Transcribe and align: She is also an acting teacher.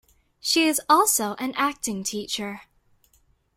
She 0.39 0.67
is 0.67 0.81
also 0.89 1.35
an 1.35 1.53
acting 1.55 2.03
teacher. 2.03 2.61